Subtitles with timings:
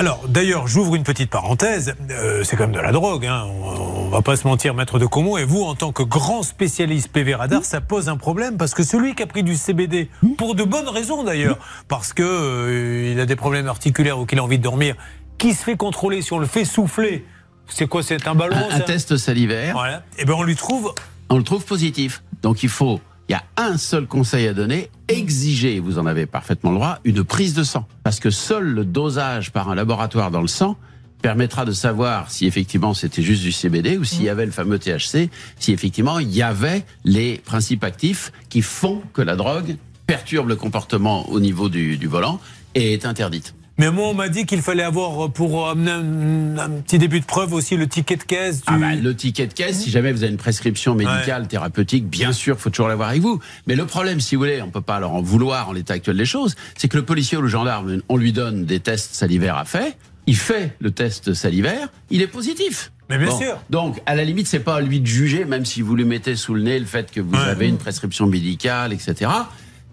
[0.00, 1.94] Alors, d'ailleurs, j'ouvre une petite parenthèse.
[2.10, 3.26] Euh, c'est quand même de la drogue.
[3.26, 3.44] Hein.
[3.62, 5.36] On, on va pas se mentir, maître de Como.
[5.36, 8.82] Et vous, en tant que grand spécialiste PV radar, ça pose un problème parce que
[8.82, 10.08] celui qui a pris du CBD,
[10.38, 14.38] pour de bonnes raisons d'ailleurs, parce que euh, il a des problèmes articulaires ou qu'il
[14.38, 14.96] a envie de dormir,
[15.36, 17.26] qui se fait contrôler si on le fait souffler
[17.68, 20.02] C'est quoi C'est un ballon Un, un test salivaire, Voilà.
[20.16, 20.94] Et ben on lui trouve.
[21.28, 22.22] on le trouve positif.
[22.40, 26.26] Donc il faut, il y a un seul conseil à donner, exiger, vous en avez
[26.26, 27.86] parfaitement le droit, une prise de sang.
[28.02, 30.76] Parce que seul le dosage par un laboratoire dans le sang
[31.22, 34.80] permettra de savoir si effectivement c'était juste du CBD ou s'il y avait le fameux
[34.80, 35.30] THC,
[35.60, 39.76] si effectivement il y avait les principes actifs qui font que la drogue
[40.08, 42.40] perturbe le comportement au niveau du, du volant
[42.74, 43.54] et est interdite.
[43.80, 47.18] Mais moi, on m'a dit qu'il fallait avoir, euh, pour amener un, un petit début
[47.20, 48.64] de preuve aussi, le ticket de caisse du.
[48.66, 52.32] Ah bah, le ticket de caisse, si jamais vous avez une prescription médicale, thérapeutique, bien
[52.32, 53.40] sûr, faut toujours l'avoir avec vous.
[53.66, 56.18] Mais le problème, si vous voulez, on peut pas leur en vouloir en l'état actuel
[56.18, 59.56] des choses, c'est que le policier ou le gendarme, on lui donne des tests salivaires
[59.56, 59.90] à faire,
[60.26, 62.92] il fait le test salivaire, il est positif.
[63.08, 63.56] Mais bien sûr.
[63.70, 66.36] Donc, à la limite, c'est pas à lui de juger, même si vous lui mettez
[66.36, 67.40] sous le nez le fait que vous Ouais.
[67.48, 69.30] avez une prescription médicale, etc.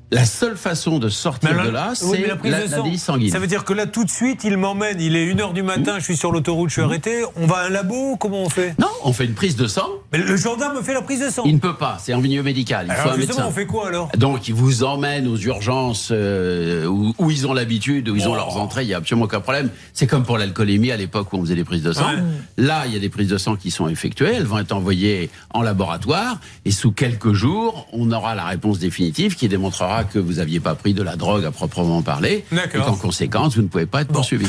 [0.09, 3.29] La seule façon de sortir de là, c'est la prise la- de sang, sanguine.
[3.29, 5.01] Ça veut dire que là, tout de suite, il m'emmène.
[5.01, 7.23] Il est 1h du matin, je suis sur l'autoroute, je suis arrêté.
[7.35, 8.73] On va à un labo Comment on fait?
[8.79, 9.87] Non, on fait une prise de sang.
[10.13, 11.43] Mais le gendarme me fait la prise de sang.
[11.45, 12.85] Il ne peut pas, c'est en milieu médical.
[12.89, 13.49] Il faut Alors un justement, médecin.
[13.49, 14.09] on fait quoi alors?
[14.17, 18.31] Donc, ils vous emmènent aux urgences euh, où, où ils ont l'habitude, où ils ont
[18.31, 18.35] Oh.
[18.35, 19.69] leurs entrées, il n'y a absolument aucun problème.
[19.93, 22.07] C'est comme pour l'alcoolémie à l'époque où on faisait des prises de sang.
[22.07, 22.23] Ouais.
[22.63, 25.29] Là, il y a des prises de sang qui sont effectuées, elles vont être envoyées
[25.53, 30.33] en laboratoire, et sous quelques jours, on aura la réponse définitive qui démontrera que vous
[30.33, 33.85] n'aviez pas pris de la drogue à proprement parler, et qu'en conséquence, vous ne pouvez
[33.85, 34.47] pas être poursuivi.